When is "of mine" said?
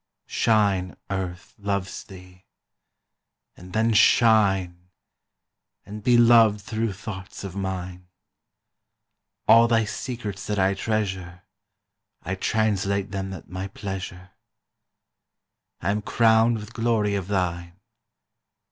7.43-8.07